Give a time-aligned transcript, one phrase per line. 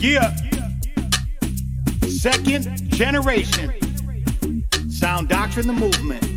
[0.00, 0.34] Yeah.
[2.06, 3.72] Second generation.
[4.90, 6.35] Sound doctrine, the movement.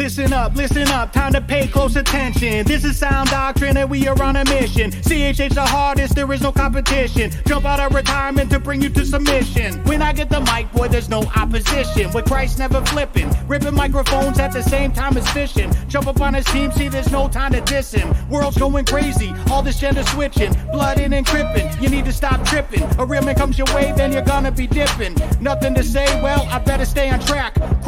[0.00, 2.64] Listen up, listen up, time to pay close attention.
[2.64, 4.90] This is Sound Doctrine and we are on a mission.
[4.90, 7.30] CHH the hardest, there is no competition.
[7.46, 9.74] Jump out of retirement to bring you to submission.
[9.84, 12.10] When I get the mic, boy, there's no opposition.
[12.12, 15.70] With Christ never flipping, ripping microphones at the same time as fishing.
[15.86, 18.08] Jump up on his team, see there's no time to diss him.
[18.30, 21.70] World's going crazy, all this gender switching, blooding and cripping.
[21.78, 22.84] You need to stop tripping.
[22.98, 25.14] A real man comes your way, then you're gonna be dipping.
[25.42, 27.19] Nothing to say, well, I better stay on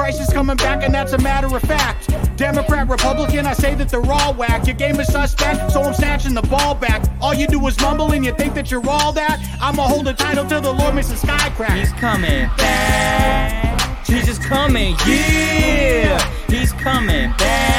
[0.03, 0.15] track.
[0.15, 2.09] Christ is coming back, and that's a matter of fact.
[2.37, 4.67] Democrat, Republican, I say that they're all whack.
[4.67, 7.05] Your game is suspect, so I'm snatching the ball back.
[7.21, 9.39] All you do is mumble and you think that you're all that.
[9.61, 11.79] I'ma hold the title till the Lord makes the sky crack.
[11.79, 14.05] He's coming back.
[14.05, 16.21] Jesus coming, yeah.
[16.49, 17.72] He's coming back.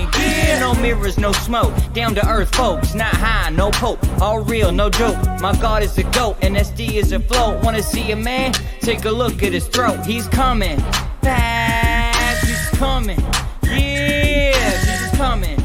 [0.00, 0.60] He's.
[0.60, 1.72] No mirrors, no smoke.
[1.92, 2.94] Down to earth, folks.
[2.94, 3.98] Not high, no pope.
[4.20, 5.16] All real, no joke.
[5.40, 7.62] My God is a goat, and SD is a float.
[7.62, 8.52] Wanna see a man?
[8.80, 10.04] Take a look at his throat.
[10.04, 10.78] He's coming
[11.22, 13.18] Fast, he's coming,
[13.64, 14.52] yeah.
[14.80, 15.55] Jesus coming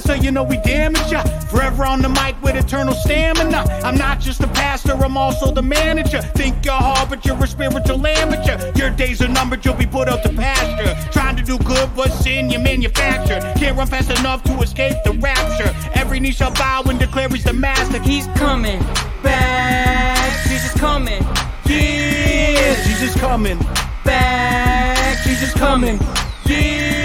[0.00, 1.22] so you know we damage ya.
[1.50, 3.64] Forever on the mic with eternal stamina.
[3.84, 6.20] I'm not just a pastor, I'm also the manager.
[6.40, 8.72] Think you're hard, but you're a spiritual amateur.
[8.76, 10.92] Your days are numbered, you'll be put out to pasture.
[11.10, 13.40] Trying to do good, but sin you manufacture.
[13.58, 15.74] Can't run fast enough to escape the rapture.
[15.94, 18.00] Every knee shall bow and declare he's the master.
[18.00, 18.80] He's coming
[19.22, 20.48] back.
[20.48, 21.22] Jesus coming,
[21.66, 22.74] yeah.
[22.84, 23.58] Jesus coming.
[24.04, 25.22] back.
[25.24, 25.98] Jesus coming.
[26.46, 26.97] Yeah.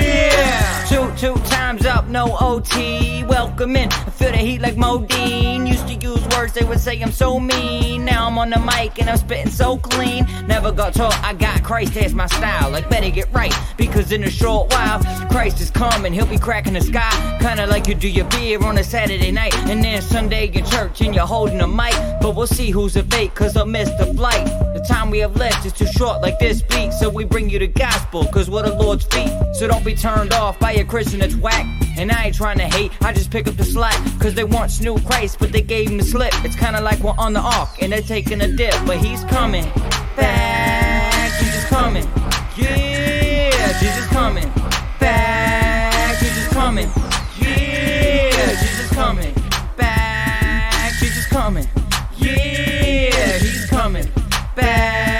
[1.24, 3.24] Two, times up, no OT.
[3.24, 3.88] Welcome in.
[3.90, 5.66] I feel the heat like Modine.
[5.66, 8.04] Used to use words they would say I'm so mean.
[8.04, 10.28] Now I'm on the mic and I'm spitting so clean.
[10.48, 12.72] Never got taught I got Christ as my style.
[12.72, 16.12] Like better get right because in a short while Christ is coming.
[16.12, 19.56] He'll be cracking the sky, kinda like you do your beer on a Saturday night,
[19.70, 21.96] and then Sunday in church and you're holding a mic.
[22.20, 24.73] But we'll see who's a fake cause I missed the flight
[25.14, 26.92] we have left is too short, like this beat.
[26.92, 29.32] So we bring you the gospel, cause we're the Lord's feet.
[29.54, 31.68] So don't be turned off by a Christian that's whack.
[32.00, 33.94] And I ain't trying to hate, I just pick up the slack.
[34.20, 36.34] Cause they once knew Christ, but they gave him the slip.
[36.44, 38.74] It's kinda like we're on the ark and they're taking a dip.
[38.88, 39.66] But he's coming
[40.16, 42.08] back, Jesus coming.
[42.58, 44.52] Yeah, Jesus coming
[45.00, 46.90] back, Jesus coming.
[47.38, 49.36] Yeah, Jesus coming
[49.78, 51.68] back, Jesus coming.
[52.18, 52.53] Yeah.
[54.56, 55.13] Bad.